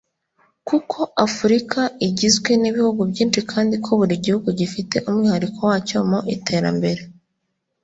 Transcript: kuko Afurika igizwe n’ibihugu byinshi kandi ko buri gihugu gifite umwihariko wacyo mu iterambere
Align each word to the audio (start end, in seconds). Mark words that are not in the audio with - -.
kuko 0.67 0.99
Afurika 1.25 1.79
igizwe 2.07 2.51
n’ibihugu 2.61 3.01
byinshi 3.11 3.39
kandi 3.51 3.75
ko 3.83 3.89
buri 3.99 4.15
gihugu 4.25 4.47
gifite 4.59 4.95
umwihariko 5.09 5.59
wacyo 5.69 5.97
mu 6.09 6.19
iterambere 6.35 7.01